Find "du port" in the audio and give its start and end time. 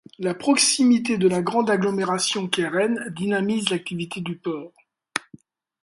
4.19-4.73